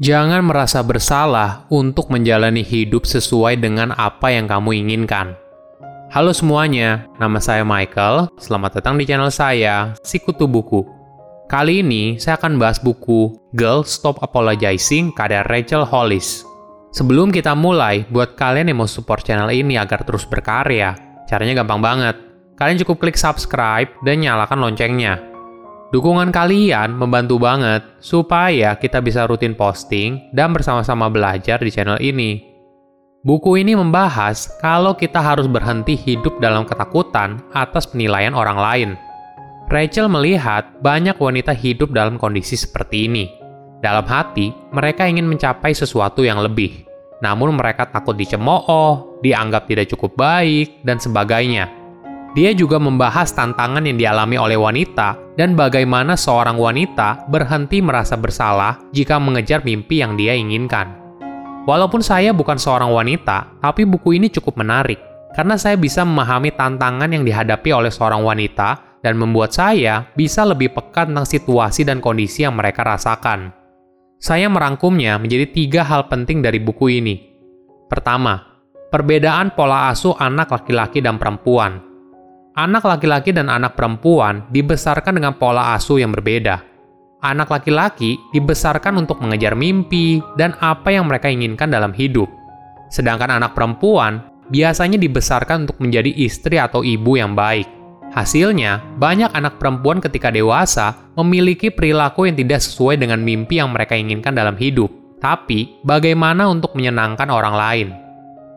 Jangan 0.00 0.48
merasa 0.48 0.80
bersalah 0.80 1.68
untuk 1.68 2.08
menjalani 2.08 2.64
hidup 2.64 3.04
sesuai 3.04 3.60
dengan 3.60 3.92
apa 3.92 4.32
yang 4.32 4.48
kamu 4.48 4.80
inginkan. 4.80 5.36
Halo 6.08 6.32
semuanya, 6.32 7.04
nama 7.20 7.36
saya 7.36 7.68
Michael. 7.68 8.32
Selamat 8.40 8.80
datang 8.80 8.96
di 8.96 9.04
channel 9.04 9.28
saya, 9.28 9.92
Sikutu 10.00 10.48
Buku. 10.48 10.88
Kali 11.52 11.84
ini 11.84 12.16
saya 12.16 12.40
akan 12.40 12.56
bahas 12.56 12.80
buku 12.80 13.36
Girl 13.52 13.84
Stop 13.84 14.24
Apologizing 14.24 15.12
karya 15.12 15.44
Rachel 15.44 15.84
Hollis. 15.84 16.48
Sebelum 16.96 17.28
kita 17.28 17.52
mulai, 17.52 18.08
buat 18.08 18.40
kalian 18.40 18.72
yang 18.72 18.80
mau 18.80 18.88
support 18.88 19.20
channel 19.20 19.52
ini 19.52 19.76
agar 19.76 20.00
terus 20.08 20.24
berkarya, 20.24 20.96
caranya 21.28 21.60
gampang 21.60 21.84
banget. 21.84 22.16
Kalian 22.56 22.80
cukup 22.88 23.04
klik 23.04 23.20
subscribe 23.20 23.92
dan 24.00 24.24
nyalakan 24.24 24.64
loncengnya 24.64 25.29
Dukungan 25.90 26.30
kalian 26.30 26.94
membantu 26.94 27.42
banget 27.42 27.82
supaya 27.98 28.78
kita 28.78 29.02
bisa 29.02 29.26
rutin 29.26 29.58
posting 29.58 30.30
dan 30.30 30.54
bersama-sama 30.54 31.10
belajar 31.10 31.58
di 31.58 31.66
channel 31.66 31.98
ini. 31.98 32.46
Buku 33.26 33.58
ini 33.58 33.74
membahas 33.74 34.54
kalau 34.62 34.94
kita 34.94 35.18
harus 35.18 35.50
berhenti 35.50 35.98
hidup 35.98 36.38
dalam 36.38 36.62
ketakutan 36.62 37.42
atas 37.50 37.90
penilaian 37.90 38.38
orang 38.38 38.58
lain. 38.62 38.90
Rachel 39.66 40.06
melihat 40.06 40.78
banyak 40.78 41.18
wanita 41.18 41.58
hidup 41.58 41.90
dalam 41.90 42.22
kondisi 42.22 42.54
seperti 42.54 43.10
ini. 43.10 43.26
Dalam 43.82 44.06
hati, 44.06 44.54
mereka 44.70 45.10
ingin 45.10 45.26
mencapai 45.26 45.74
sesuatu 45.74 46.22
yang 46.22 46.38
lebih. 46.38 46.86
Namun 47.18 47.58
mereka 47.58 47.90
takut 47.90 48.14
dicemooh, 48.14 49.18
dianggap 49.26 49.66
tidak 49.66 49.90
cukup 49.90 50.14
baik, 50.14 50.86
dan 50.86 51.02
sebagainya. 51.02 51.79
Dia 52.30 52.54
juga 52.54 52.78
membahas 52.78 53.34
tantangan 53.34 53.82
yang 53.82 53.98
dialami 53.98 54.38
oleh 54.38 54.54
wanita 54.54 55.18
dan 55.34 55.58
bagaimana 55.58 56.14
seorang 56.14 56.54
wanita 56.54 57.26
berhenti 57.26 57.82
merasa 57.82 58.14
bersalah 58.14 58.78
jika 58.94 59.18
mengejar 59.18 59.66
mimpi 59.66 59.98
yang 59.98 60.14
dia 60.14 60.38
inginkan. 60.38 60.94
Walaupun 61.66 61.98
saya 61.98 62.30
bukan 62.30 62.54
seorang 62.54 62.94
wanita, 62.94 63.58
tapi 63.58 63.82
buku 63.82 64.22
ini 64.22 64.30
cukup 64.30 64.62
menarik 64.62 65.02
karena 65.34 65.58
saya 65.58 65.74
bisa 65.74 66.06
memahami 66.06 66.54
tantangan 66.54 67.10
yang 67.10 67.26
dihadapi 67.26 67.70
oleh 67.74 67.90
seorang 67.90 68.22
wanita 68.22 69.02
dan 69.02 69.18
membuat 69.18 69.50
saya 69.50 70.06
bisa 70.14 70.46
lebih 70.46 70.70
peka 70.70 71.10
tentang 71.10 71.26
situasi 71.26 71.82
dan 71.82 71.98
kondisi 71.98 72.46
yang 72.46 72.54
mereka 72.54 72.86
rasakan. 72.86 73.50
Saya 74.22 74.46
merangkumnya 74.46 75.18
menjadi 75.18 75.50
tiga 75.50 75.82
hal 75.82 76.06
penting 76.06 76.46
dari 76.46 76.62
buku 76.62 76.94
ini. 76.94 77.16
Pertama, 77.90 78.38
perbedaan 78.94 79.50
pola 79.58 79.90
asuh 79.90 80.14
anak 80.14 80.54
laki-laki 80.54 81.02
dan 81.02 81.18
perempuan– 81.18 81.82
Anak 82.50 82.82
laki-laki 82.82 83.30
dan 83.30 83.46
anak 83.46 83.78
perempuan 83.78 84.42
dibesarkan 84.50 85.22
dengan 85.22 85.38
pola 85.38 85.78
asuh 85.78 86.02
yang 86.02 86.10
berbeda. 86.10 86.58
Anak 87.22 87.46
laki-laki 87.46 88.18
dibesarkan 88.34 88.98
untuk 88.98 89.22
mengejar 89.22 89.54
mimpi 89.54 90.18
dan 90.34 90.58
apa 90.58 90.90
yang 90.90 91.06
mereka 91.06 91.30
inginkan 91.30 91.70
dalam 91.70 91.94
hidup. 91.94 92.26
Sedangkan 92.90 93.38
anak 93.38 93.54
perempuan 93.54 94.26
biasanya 94.50 94.98
dibesarkan 94.98 95.70
untuk 95.70 95.78
menjadi 95.78 96.10
istri 96.10 96.58
atau 96.58 96.82
ibu 96.82 97.14
yang 97.14 97.38
baik. 97.38 97.70
Hasilnya, 98.10 98.82
banyak 98.98 99.30
anak 99.30 99.62
perempuan 99.62 100.02
ketika 100.02 100.34
dewasa 100.34 100.98
memiliki 101.14 101.70
perilaku 101.70 102.26
yang 102.26 102.34
tidak 102.34 102.66
sesuai 102.66 102.98
dengan 102.98 103.22
mimpi 103.22 103.62
yang 103.62 103.70
mereka 103.70 103.94
inginkan 103.94 104.34
dalam 104.34 104.58
hidup. 104.58 104.90
Tapi, 105.22 105.78
bagaimana 105.86 106.50
untuk 106.50 106.74
menyenangkan 106.74 107.30
orang 107.30 107.54
lain? 107.54 107.88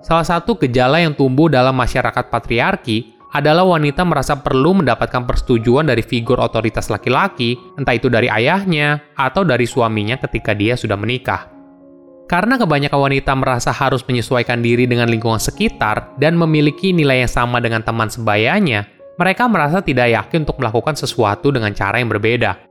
Salah 0.02 0.26
satu 0.26 0.58
gejala 0.58 0.98
yang 0.98 1.14
tumbuh 1.14 1.46
dalam 1.46 1.78
masyarakat 1.78 2.34
patriarki 2.34 3.14
adalah 3.34 3.66
wanita 3.66 4.06
merasa 4.06 4.38
perlu 4.38 4.78
mendapatkan 4.78 5.26
persetujuan 5.26 5.90
dari 5.90 6.06
figur 6.06 6.38
otoritas 6.38 6.94
laki-laki, 6.94 7.58
entah 7.76 7.98
itu 7.98 8.06
dari 8.08 8.30
ayahnya 8.30 9.02
atau 9.18 9.42
dari 9.42 9.66
suaminya 9.66 10.22
ketika 10.22 10.54
dia 10.54 10.78
sudah 10.78 10.94
menikah. 10.94 11.50
Karena 12.30 12.56
kebanyakan 12.56 13.10
wanita 13.10 13.34
merasa 13.36 13.74
harus 13.74 14.06
menyesuaikan 14.06 14.62
diri 14.62 14.88
dengan 14.88 15.10
lingkungan 15.10 15.42
sekitar 15.42 16.16
dan 16.22 16.38
memiliki 16.38 16.94
nilai 16.96 17.26
yang 17.26 17.32
sama 17.34 17.60
dengan 17.60 17.82
teman 17.82 18.08
sebayanya, 18.08 18.88
mereka 19.18 19.50
merasa 19.50 19.82
tidak 19.82 20.14
yakin 20.14 20.46
untuk 20.48 20.62
melakukan 20.62 20.96
sesuatu 20.96 21.50
dengan 21.50 21.74
cara 21.74 22.00
yang 22.00 22.10
berbeda. 22.10 22.64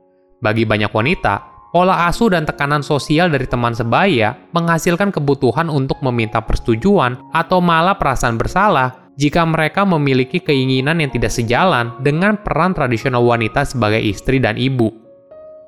Bagi 0.43 0.67
banyak 0.67 0.91
wanita, 0.91 1.69
pola 1.71 2.07
asuh 2.07 2.33
dan 2.33 2.43
tekanan 2.43 2.83
sosial 2.83 3.31
dari 3.31 3.47
teman 3.47 3.71
sebaya 3.71 4.35
menghasilkan 4.51 5.11
kebutuhan 5.11 5.71
untuk 5.71 5.99
meminta 6.03 6.43
persetujuan 6.43 7.31
atau 7.31 7.63
malah 7.63 7.95
perasaan 7.95 8.35
bersalah 8.35 9.02
jika 9.15 9.45
mereka 9.45 9.85
memiliki 9.85 10.41
keinginan 10.41 11.01
yang 11.01 11.11
tidak 11.13 11.29
sejalan 11.29 11.93
dengan 12.01 12.41
peran 12.41 12.73
tradisional 12.73 13.21
wanita 13.21 13.65
sebagai 13.65 14.01
istri 14.01 14.41
dan 14.41 14.57
ibu. 14.57 14.89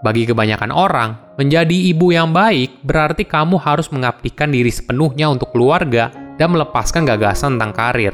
Bagi 0.02 0.28
kebanyakan 0.28 0.70
orang, 0.70 1.18
menjadi 1.40 1.78
ibu 1.94 2.14
yang 2.14 2.30
baik 2.30 2.84
berarti 2.86 3.26
kamu 3.26 3.58
harus 3.58 3.90
mengabdikan 3.90 4.54
diri 4.54 4.70
sepenuhnya 4.70 5.32
untuk 5.32 5.56
keluarga 5.56 6.14
dan 6.38 6.54
melepaskan 6.54 7.08
gagasan 7.08 7.58
tentang 7.58 7.74
karir. 7.74 8.14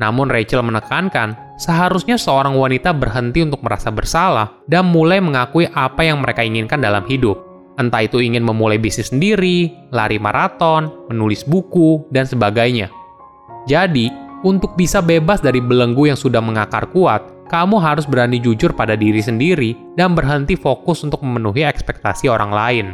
Namun 0.00 0.26
Rachel 0.26 0.66
menekankan, 0.66 1.38
seharusnya 1.62 2.18
seorang 2.18 2.58
wanita 2.58 2.90
berhenti 2.90 3.44
untuk 3.44 3.62
merasa 3.62 3.94
bersalah 3.94 4.50
dan 4.66 4.90
mulai 4.90 5.22
mengakui 5.22 5.68
apa 5.70 6.02
yang 6.02 6.24
mereka 6.24 6.42
inginkan 6.42 6.82
dalam 6.82 7.06
hidup. 7.06 7.38
Entah 7.78 8.02
itu 8.02 8.18
ingin 8.18 8.42
memulai 8.42 8.82
bisnis 8.82 9.14
sendiri, 9.14 9.70
lari 9.94 10.18
maraton, 10.18 10.90
menulis 11.06 11.46
buku, 11.46 12.02
dan 12.10 12.26
sebagainya. 12.26 12.90
Jadi, 13.70 14.10
untuk 14.42 14.74
bisa 14.74 14.98
bebas 14.98 15.38
dari 15.38 15.62
belenggu 15.62 16.10
yang 16.10 16.18
sudah 16.18 16.42
mengakar 16.42 16.90
kuat, 16.90 17.46
kamu 17.46 17.78
harus 17.78 18.08
berani 18.08 18.42
jujur 18.42 18.74
pada 18.74 18.98
diri 18.98 19.22
sendiri 19.22 19.94
dan 19.94 20.18
berhenti 20.18 20.58
fokus 20.58 21.06
untuk 21.06 21.22
memenuhi 21.22 21.62
ekspektasi 21.62 22.26
orang 22.26 22.50
lain. 22.50 22.86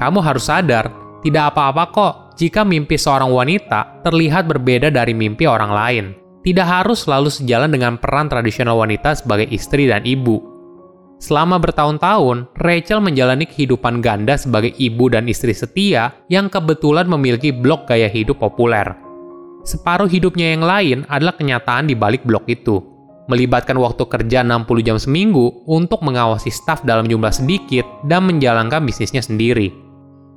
Kamu 0.00 0.24
harus 0.24 0.48
sadar, 0.48 0.88
tidak 1.20 1.52
apa-apa 1.52 1.84
kok 1.92 2.14
jika 2.40 2.64
mimpi 2.64 2.96
seorang 2.96 3.28
wanita 3.28 4.00
terlihat 4.00 4.48
berbeda 4.48 4.88
dari 4.88 5.12
mimpi 5.12 5.44
orang 5.44 5.72
lain. 5.74 6.04
Tidak 6.40 6.64
harus 6.64 7.04
selalu 7.04 7.28
sejalan 7.28 7.68
dengan 7.68 8.00
peran 8.00 8.32
tradisional 8.32 8.80
wanita 8.80 9.12
sebagai 9.12 9.52
istri 9.52 9.84
dan 9.84 10.08
ibu. 10.08 10.40
Selama 11.20 11.60
bertahun-tahun, 11.60 12.48
Rachel 12.56 13.04
menjalani 13.04 13.44
kehidupan 13.44 14.00
ganda 14.00 14.40
sebagai 14.40 14.72
ibu 14.80 15.12
dan 15.12 15.28
istri 15.28 15.52
setia 15.52 16.16
yang 16.32 16.48
kebetulan 16.48 17.04
memiliki 17.04 17.52
blog 17.52 17.84
gaya 17.84 18.08
hidup 18.08 18.40
populer. 18.40 19.09
Separuh 19.62 20.08
hidupnya 20.08 20.56
yang 20.56 20.64
lain 20.64 20.98
adalah 21.06 21.36
kenyataan 21.36 21.88
di 21.88 21.94
balik 21.94 22.24
blok 22.24 22.48
itu. 22.48 22.80
Melibatkan 23.28 23.78
waktu 23.78 24.02
kerja 24.08 24.42
60 24.42 24.66
jam 24.82 24.98
seminggu 24.98 25.62
untuk 25.68 26.02
mengawasi 26.02 26.50
staf 26.50 26.82
dalam 26.82 27.06
jumlah 27.06 27.30
sedikit 27.30 27.86
dan 28.08 28.26
menjalankan 28.26 28.82
bisnisnya 28.82 29.22
sendiri. 29.22 29.70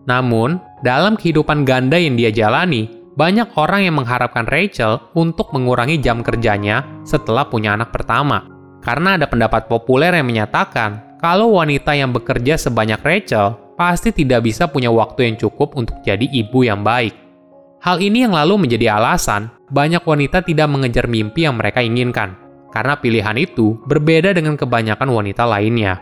Namun, 0.06 0.60
dalam 0.84 1.16
kehidupan 1.16 1.64
ganda 1.64 1.96
yang 1.96 2.20
dia 2.20 2.30
jalani, 2.30 2.92
banyak 3.16 3.56
orang 3.56 3.88
yang 3.88 3.96
mengharapkan 3.98 4.44
Rachel 4.46 5.00
untuk 5.16 5.54
mengurangi 5.56 6.02
jam 6.02 6.22
kerjanya 6.22 6.84
setelah 7.08 7.48
punya 7.48 7.74
anak 7.78 7.96
pertama. 7.96 8.46
Karena 8.84 9.16
ada 9.16 9.32
pendapat 9.32 9.72
populer 9.72 10.12
yang 10.12 10.28
menyatakan 10.28 11.18
kalau 11.24 11.56
wanita 11.56 11.96
yang 11.96 12.12
bekerja 12.12 12.60
sebanyak 12.60 13.00
Rachel 13.00 13.56
pasti 13.80 14.12
tidak 14.12 14.44
bisa 14.44 14.68
punya 14.68 14.92
waktu 14.92 15.32
yang 15.32 15.36
cukup 15.40 15.80
untuk 15.80 16.04
jadi 16.04 16.28
ibu 16.28 16.68
yang 16.68 16.84
baik. 16.84 17.23
Hal 17.84 18.00
ini 18.00 18.24
yang 18.24 18.32
lalu 18.32 18.64
menjadi 18.64 18.96
alasan 18.96 19.52
banyak 19.68 20.08
wanita 20.08 20.40
tidak 20.40 20.72
mengejar 20.72 21.04
mimpi 21.12 21.44
yang 21.44 21.60
mereka 21.60 21.84
inginkan, 21.84 22.32
karena 22.72 22.96
pilihan 22.96 23.36
itu 23.36 23.76
berbeda 23.84 24.32
dengan 24.32 24.56
kebanyakan 24.56 25.12
wanita 25.12 25.44
lainnya. 25.44 26.00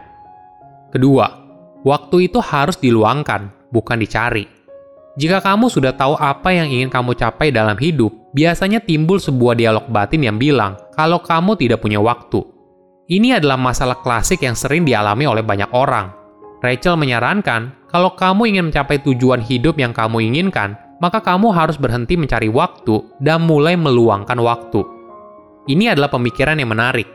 Kedua, 0.94 1.42
waktu 1.82 2.30
itu 2.30 2.38
harus 2.38 2.78
diluangkan, 2.78 3.50
bukan 3.74 3.98
dicari. 3.98 4.46
Jika 5.18 5.42
kamu 5.42 5.74
sudah 5.74 5.98
tahu 5.98 6.14
apa 6.22 6.54
yang 6.54 6.70
ingin 6.70 6.94
kamu 6.94 7.18
capai 7.18 7.50
dalam 7.50 7.74
hidup, 7.82 8.14
biasanya 8.38 8.78
timbul 8.86 9.18
sebuah 9.18 9.58
dialog 9.58 9.90
batin 9.90 10.22
yang 10.22 10.38
bilang 10.38 10.78
kalau 10.94 11.18
kamu 11.18 11.58
tidak 11.58 11.82
punya 11.82 11.98
waktu. 11.98 12.46
Ini 13.10 13.42
adalah 13.42 13.58
masalah 13.58 13.98
klasik 14.06 14.46
yang 14.46 14.54
sering 14.54 14.86
dialami 14.86 15.26
oleh 15.26 15.42
banyak 15.42 15.74
orang. 15.74 16.14
Rachel 16.62 16.94
menyarankan 16.94 17.90
kalau 17.90 18.14
kamu 18.14 18.54
ingin 18.54 18.70
mencapai 18.70 19.02
tujuan 19.02 19.42
hidup 19.42 19.82
yang 19.82 19.92
kamu 19.98 20.30
inginkan, 20.30 20.78
maka 21.02 21.18
kamu 21.18 21.50
harus 21.50 21.82
berhenti 21.82 22.14
mencari 22.14 22.46
waktu 22.48 23.02
dan 23.18 23.42
mulai 23.42 23.74
meluangkan 23.74 24.38
waktu. 24.38 24.86
Ini 25.66 25.98
adalah 25.98 26.14
pemikiran 26.14 26.62
yang 26.62 26.70
menarik. 26.70 27.10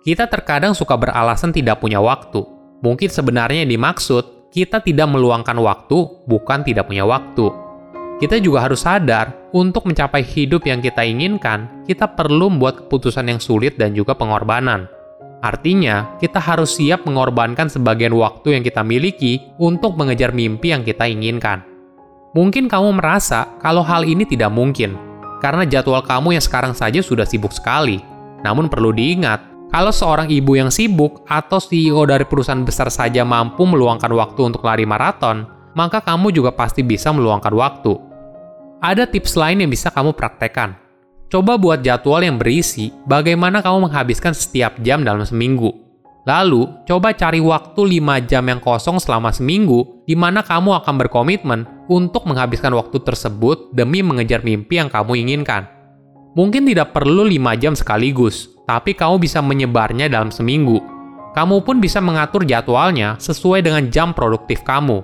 Kita 0.00 0.24
terkadang 0.24 0.72
suka 0.72 0.96
beralasan 0.96 1.52
tidak 1.52 1.84
punya 1.84 2.00
waktu. 2.00 2.40
Mungkin 2.80 3.12
sebenarnya 3.12 3.68
yang 3.68 3.72
dimaksud, 3.76 4.48
kita 4.48 4.80
tidak 4.80 5.12
meluangkan 5.12 5.56
waktu, 5.60 6.24
bukan 6.24 6.64
tidak 6.64 6.88
punya 6.88 7.04
waktu. 7.04 7.52
Kita 8.16 8.40
juga 8.40 8.64
harus 8.64 8.88
sadar, 8.88 9.52
untuk 9.52 9.84
mencapai 9.84 10.24
hidup 10.24 10.64
yang 10.64 10.80
kita 10.80 11.04
inginkan, 11.04 11.84
kita 11.84 12.16
perlu 12.16 12.48
membuat 12.48 12.88
keputusan 12.88 13.28
yang 13.28 13.40
sulit 13.40 13.76
dan 13.76 13.92
juga 13.92 14.16
pengorbanan. 14.16 14.88
Artinya, 15.44 16.16
kita 16.16 16.40
harus 16.40 16.80
siap 16.80 17.04
mengorbankan 17.04 17.68
sebagian 17.68 18.16
waktu 18.16 18.56
yang 18.56 18.64
kita 18.64 18.80
miliki 18.80 19.44
untuk 19.60 20.00
mengejar 20.00 20.32
mimpi 20.32 20.72
yang 20.72 20.80
kita 20.80 21.04
inginkan. 21.04 21.75
Mungkin 22.36 22.68
kamu 22.68 23.00
merasa 23.00 23.48
kalau 23.64 23.80
hal 23.80 24.04
ini 24.04 24.28
tidak 24.28 24.52
mungkin, 24.52 24.92
karena 25.40 25.64
jadwal 25.64 26.04
kamu 26.04 26.36
yang 26.36 26.44
sekarang 26.44 26.76
saja 26.76 27.00
sudah 27.00 27.24
sibuk 27.24 27.48
sekali. 27.48 28.04
Namun 28.44 28.68
perlu 28.68 28.92
diingat, 28.92 29.72
kalau 29.72 29.88
seorang 29.88 30.28
ibu 30.28 30.52
yang 30.52 30.68
sibuk 30.68 31.24
atau 31.24 31.56
CEO 31.56 32.04
dari 32.04 32.28
perusahaan 32.28 32.60
besar 32.60 32.92
saja 32.92 33.24
mampu 33.24 33.64
meluangkan 33.64 34.12
waktu 34.12 34.52
untuk 34.52 34.60
lari 34.68 34.84
maraton, 34.84 35.48
maka 35.72 36.04
kamu 36.04 36.28
juga 36.28 36.52
pasti 36.52 36.84
bisa 36.84 37.08
meluangkan 37.08 37.56
waktu. 37.56 37.96
Ada 38.84 39.08
tips 39.08 39.32
lain 39.40 39.64
yang 39.64 39.72
bisa 39.72 39.88
kamu 39.88 40.12
praktekkan. 40.12 40.76
Coba 41.32 41.56
buat 41.56 41.80
jadwal 41.80 42.20
yang 42.20 42.36
berisi 42.36 42.92
bagaimana 43.08 43.64
kamu 43.64 43.88
menghabiskan 43.88 44.36
setiap 44.36 44.76
jam 44.84 45.00
dalam 45.00 45.24
seminggu. 45.24 45.72
Lalu, 46.28 46.68
coba 46.84 47.16
cari 47.16 47.40
waktu 47.40 48.02
5 48.02 48.28
jam 48.28 48.44
yang 48.44 48.60
kosong 48.60 49.00
selama 49.00 49.32
seminggu 49.32 50.04
di 50.04 50.12
mana 50.18 50.44
kamu 50.44 50.74
akan 50.84 50.94
berkomitmen 51.00 51.75
untuk 51.86 52.26
menghabiskan 52.26 52.74
waktu 52.74 52.98
tersebut 53.02 53.70
demi 53.74 54.02
mengejar 54.02 54.42
mimpi 54.42 54.78
yang 54.78 54.90
kamu 54.90 55.22
inginkan. 55.26 55.66
Mungkin 56.36 56.68
tidak 56.68 56.92
perlu 56.92 57.24
5 57.24 57.56
jam 57.56 57.72
sekaligus, 57.72 58.52
tapi 58.68 58.92
kamu 58.92 59.16
bisa 59.22 59.40
menyebarnya 59.40 60.12
dalam 60.12 60.28
seminggu. 60.28 60.82
Kamu 61.32 61.64
pun 61.64 61.80
bisa 61.80 62.02
mengatur 62.02 62.44
jadwalnya 62.44 63.16
sesuai 63.16 63.64
dengan 63.64 63.88
jam 63.88 64.12
produktif 64.12 64.60
kamu. 64.60 65.00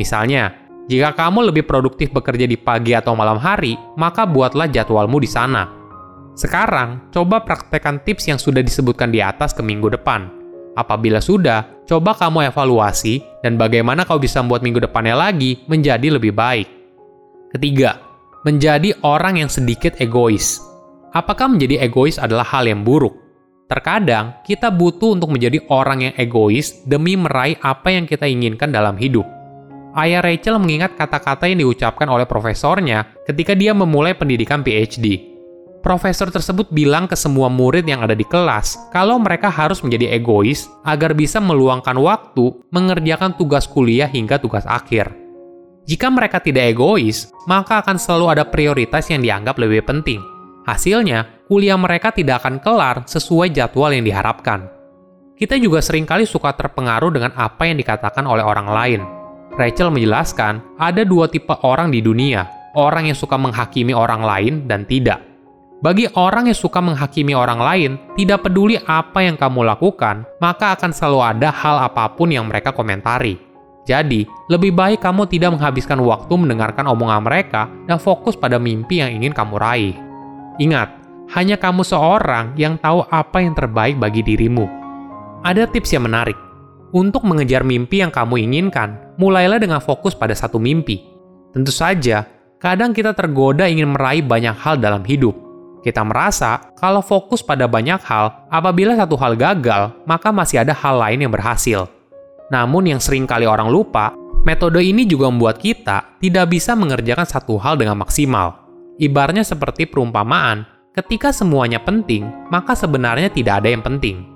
Misalnya, 0.00 0.56
jika 0.88 1.12
kamu 1.12 1.52
lebih 1.52 1.68
produktif 1.68 2.08
bekerja 2.10 2.48
di 2.48 2.56
pagi 2.56 2.96
atau 2.96 3.12
malam 3.12 3.36
hari, 3.36 3.76
maka 4.00 4.24
buatlah 4.24 4.72
jadwalmu 4.72 5.20
di 5.20 5.28
sana. 5.28 5.68
Sekarang, 6.32 7.12
coba 7.12 7.44
praktekkan 7.44 8.00
tips 8.00 8.32
yang 8.32 8.40
sudah 8.40 8.64
disebutkan 8.64 9.12
di 9.12 9.20
atas 9.20 9.52
ke 9.52 9.60
minggu 9.60 9.92
depan. 9.92 10.39
Apabila 10.78 11.18
sudah, 11.18 11.82
coba 11.82 12.14
kamu 12.14 12.54
evaluasi 12.54 13.42
dan 13.42 13.58
bagaimana 13.58 14.06
kau 14.06 14.22
bisa 14.22 14.38
membuat 14.38 14.62
minggu 14.62 14.80
depannya 14.86 15.18
lagi 15.18 15.66
menjadi 15.66 16.14
lebih 16.14 16.30
baik. 16.30 16.68
Ketiga, 17.50 17.98
menjadi 18.46 18.94
orang 19.02 19.42
yang 19.42 19.50
sedikit 19.50 19.98
egois. 19.98 20.62
Apakah 21.10 21.50
menjadi 21.50 21.82
egois 21.82 22.22
adalah 22.22 22.46
hal 22.46 22.70
yang 22.70 22.86
buruk? 22.86 23.18
Terkadang, 23.70 24.42
kita 24.42 24.70
butuh 24.70 25.14
untuk 25.14 25.30
menjadi 25.30 25.62
orang 25.70 26.10
yang 26.10 26.14
egois 26.18 26.82
demi 26.86 27.14
meraih 27.14 27.54
apa 27.62 27.94
yang 27.94 28.06
kita 28.06 28.26
inginkan 28.26 28.74
dalam 28.74 28.98
hidup. 28.98 29.22
Ayah 29.94 30.22
Rachel 30.22 30.58
mengingat 30.62 30.94
kata-kata 30.94 31.50
yang 31.50 31.66
diucapkan 31.66 32.06
oleh 32.10 32.26
profesornya 32.26 33.10
ketika 33.26 33.58
dia 33.58 33.74
memulai 33.74 34.14
pendidikan 34.14 34.62
PhD. 34.62 35.29
Profesor 35.80 36.28
tersebut 36.28 36.68
bilang 36.68 37.08
ke 37.08 37.16
semua 37.16 37.48
murid 37.48 37.88
yang 37.88 38.04
ada 38.04 38.12
di 38.12 38.24
kelas 38.28 38.76
kalau 38.92 39.16
mereka 39.16 39.48
harus 39.48 39.80
menjadi 39.80 40.12
egois 40.12 40.68
agar 40.84 41.16
bisa 41.16 41.40
meluangkan 41.40 41.96
waktu 41.96 42.52
mengerjakan 42.68 43.32
tugas 43.40 43.64
kuliah 43.64 44.08
hingga 44.08 44.36
tugas 44.36 44.68
akhir. 44.68 45.08
Jika 45.88 46.12
mereka 46.12 46.38
tidak 46.38 46.76
egois, 46.76 47.32
maka 47.48 47.80
akan 47.80 47.96
selalu 47.96 48.36
ada 48.36 48.44
prioritas 48.44 49.08
yang 49.08 49.24
dianggap 49.24 49.56
lebih 49.56 49.80
penting, 49.88 50.20
Hasilnya, 50.70 51.48
kuliah 51.48 51.74
mereka 51.80 52.12
tidak 52.12 52.44
akan 52.44 52.60
kelar 52.60 53.02
sesuai 53.08 53.50
jadwal 53.50 53.90
yang 53.90 54.04
diharapkan. 54.04 54.68
Kita 55.34 55.56
juga 55.56 55.80
sering 55.80 56.04
kali 56.04 56.28
suka 56.28 56.52
terpengaruh 56.52 57.10
dengan 57.16 57.32
apa 57.32 57.64
yang 57.64 57.80
dikatakan 57.80 58.28
oleh 58.28 58.44
orang 58.44 58.68
lain. 58.68 59.00
Rachel 59.56 59.88
menjelaskan, 59.88 60.76
ada 60.76 61.02
dua 61.02 61.32
tipe 61.32 61.56
orang 61.64 61.88
di 61.88 62.04
dunia, 62.04 62.44
orang 62.76 63.08
yang 63.08 63.16
suka 63.16 63.40
menghakimi 63.40 63.96
orang 63.96 64.20
lain 64.20 64.54
dan 64.68 64.84
tidak. 64.84 65.29
Bagi 65.80 66.04
orang 66.12 66.52
yang 66.52 66.58
suka 66.60 66.76
menghakimi 66.84 67.32
orang 67.32 67.56
lain, 67.56 67.92
tidak 68.12 68.44
peduli 68.44 68.76
apa 68.84 69.24
yang 69.24 69.40
kamu 69.40 69.64
lakukan, 69.64 70.28
maka 70.36 70.76
akan 70.76 70.92
selalu 70.92 71.20
ada 71.24 71.48
hal 71.48 71.80
apa 71.80 72.04
pun 72.12 72.28
yang 72.28 72.44
mereka 72.44 72.68
komentari. 72.76 73.40
Jadi, 73.88 74.28
lebih 74.52 74.76
baik 74.76 75.00
kamu 75.00 75.24
tidak 75.24 75.56
menghabiskan 75.56 76.04
waktu 76.04 76.36
mendengarkan 76.36 76.84
omongan 76.84 77.24
mereka 77.24 77.72
dan 77.88 77.96
fokus 77.96 78.36
pada 78.36 78.60
mimpi 78.60 79.00
yang 79.00 79.08
ingin 79.08 79.32
kamu 79.32 79.56
raih. 79.56 79.96
Ingat, 80.60 81.00
hanya 81.32 81.56
kamu 81.56 81.80
seorang 81.80 82.52
yang 82.60 82.76
tahu 82.76 83.00
apa 83.08 83.40
yang 83.40 83.56
terbaik 83.56 83.96
bagi 83.96 84.20
dirimu. 84.20 84.68
Ada 85.40 85.64
tips 85.64 85.96
yang 85.96 86.04
menarik. 86.04 86.36
Untuk 86.92 87.24
mengejar 87.24 87.64
mimpi 87.64 88.04
yang 88.04 88.12
kamu 88.12 88.36
inginkan, 88.52 89.16
mulailah 89.16 89.56
dengan 89.56 89.80
fokus 89.80 90.12
pada 90.12 90.36
satu 90.36 90.60
mimpi. 90.60 91.00
Tentu 91.56 91.72
saja, 91.72 92.28
kadang 92.60 92.92
kita 92.92 93.16
tergoda 93.16 93.64
ingin 93.64 93.96
meraih 93.96 94.20
banyak 94.20 94.52
hal 94.60 94.76
dalam 94.76 95.00
hidup. 95.08 95.49
Kita 95.80 96.04
merasa 96.04 96.76
kalau 96.76 97.00
fokus 97.00 97.40
pada 97.40 97.64
banyak 97.64 98.04
hal, 98.04 98.48
apabila 98.52 98.92
satu 98.92 99.16
hal 99.16 99.32
gagal, 99.32 99.96
maka 100.04 100.28
masih 100.28 100.60
ada 100.60 100.76
hal 100.76 101.00
lain 101.00 101.24
yang 101.24 101.32
berhasil. 101.32 101.88
Namun 102.52 102.92
yang 102.92 103.00
sering 103.00 103.24
kali 103.24 103.48
orang 103.48 103.72
lupa, 103.72 104.12
metode 104.44 104.84
ini 104.84 105.08
juga 105.08 105.32
membuat 105.32 105.56
kita 105.56 106.20
tidak 106.20 106.52
bisa 106.52 106.76
mengerjakan 106.76 107.24
satu 107.24 107.56
hal 107.56 107.80
dengan 107.80 107.96
maksimal. 107.96 108.60
Ibarnya 109.00 109.40
seperti 109.40 109.88
perumpamaan, 109.88 110.68
ketika 110.92 111.32
semuanya 111.32 111.80
penting, 111.80 112.28
maka 112.52 112.76
sebenarnya 112.76 113.32
tidak 113.32 113.64
ada 113.64 113.72
yang 113.72 113.80
penting. 113.80 114.28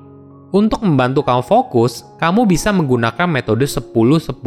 Untuk 0.54 0.80
membantu 0.80 1.26
kamu 1.26 1.44
fokus, 1.44 2.06
kamu 2.16 2.48
bisa 2.48 2.72
menggunakan 2.72 3.26
metode 3.28 3.68
10-10-1. 3.68 4.40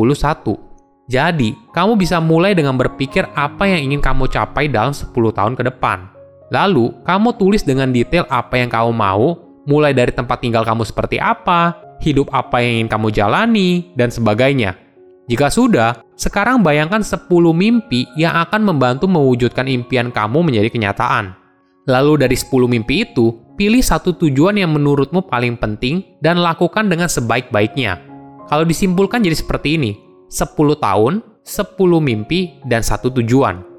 Jadi, 1.05 1.53
kamu 1.75 1.93
bisa 1.99 2.17
mulai 2.17 2.55
dengan 2.57 2.73
berpikir 2.73 3.27
apa 3.37 3.67
yang 3.69 3.91
ingin 3.91 4.01
kamu 4.01 4.25
capai 4.31 4.71
dalam 4.71 4.95
10 4.95 5.11
tahun 5.11 5.53
ke 5.53 5.67
depan. 5.67 6.16
Lalu, 6.47 6.95
kamu 7.03 7.35
tulis 7.35 7.63
dengan 7.63 7.91
detail 7.91 8.23
apa 8.31 8.55
yang 8.55 8.71
kamu 8.71 8.91
mau, 8.95 9.35
mulai 9.67 9.91
dari 9.91 10.15
tempat 10.15 10.39
tinggal 10.39 10.63
kamu 10.63 10.87
seperti 10.87 11.19
apa, 11.19 11.75
hidup 11.99 12.31
apa 12.31 12.63
yang 12.63 12.83
ingin 12.83 12.89
kamu 12.89 13.07
jalani, 13.11 13.91
dan 13.99 14.07
sebagainya. 14.07 14.79
Jika 15.27 15.51
sudah, 15.51 15.99
sekarang 16.15 16.63
bayangkan 16.63 17.03
10 17.03 17.27
mimpi 17.51 18.07
yang 18.15 18.31
akan 18.47 18.63
membantu 18.63 19.11
mewujudkan 19.11 19.67
impian 19.67 20.07
kamu 20.07 20.39
menjadi 20.39 20.71
kenyataan. 20.71 21.35
Lalu 21.83 22.23
dari 22.23 22.35
10 22.39 22.67
mimpi 22.71 23.03
itu, 23.03 23.35
pilih 23.59 23.83
satu 23.83 24.15
tujuan 24.15 24.55
yang 24.55 24.71
menurutmu 24.71 25.27
paling 25.27 25.59
penting 25.59 26.15
dan 26.23 26.39
lakukan 26.39 26.87
dengan 26.87 27.11
sebaik-baiknya. 27.11 27.99
Kalau 28.47 28.63
disimpulkan 28.63 29.19
jadi 29.19 29.35
seperti 29.35 29.75
ini, 29.75 29.91
10 30.31 30.79
tahun, 30.79 31.19
10 31.43 31.99
mimpi, 31.99 32.63
dan 32.63 32.79
satu 32.79 33.11
tujuan. 33.11 33.76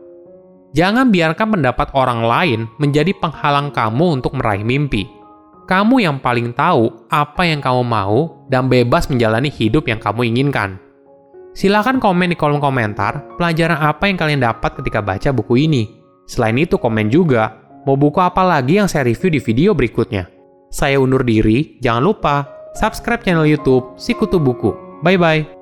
Jangan 0.76 1.08
biarkan 1.08 1.58
pendapat 1.58 1.88
orang 1.96 2.20
lain 2.24 2.60
menjadi 2.76 3.16
penghalang 3.16 3.72
kamu 3.72 4.20
untuk 4.20 4.36
meraih 4.36 4.64
mimpi. 4.64 5.08
Kamu 5.68 6.00
yang 6.00 6.16
paling 6.20 6.56
tahu 6.56 7.08
apa 7.12 7.44
yang 7.44 7.60
kamu 7.60 7.84
mau 7.84 8.44
dan 8.48 8.72
bebas 8.72 9.08
menjalani 9.12 9.52
hidup 9.52 9.84
yang 9.88 10.00
kamu 10.00 10.32
inginkan. 10.32 10.80
Silahkan 11.52 12.00
komen 12.00 12.32
di 12.32 12.36
kolom 12.36 12.60
komentar 12.60 13.36
pelajaran 13.36 13.80
apa 13.80 14.08
yang 14.08 14.16
kalian 14.16 14.40
dapat 14.44 14.80
ketika 14.80 15.04
baca 15.04 15.28
buku 15.32 15.68
ini. 15.68 15.88
Selain 16.28 16.56
itu 16.56 16.76
komen 16.76 17.08
juga, 17.08 17.56
mau 17.84 17.96
buku 17.96 18.20
apa 18.20 18.44
lagi 18.44 18.80
yang 18.80 18.88
saya 18.88 19.08
review 19.08 19.32
di 19.32 19.40
video 19.40 19.72
berikutnya. 19.72 20.28
Saya 20.68 21.00
undur 21.00 21.24
diri, 21.24 21.80
jangan 21.80 22.04
lupa 22.04 22.34
subscribe 22.76 23.24
channel 23.24 23.48
YouTube 23.48 23.96
Sikutu 23.96 24.36
Buku. 24.36 24.76
Bye-bye. 25.00 25.57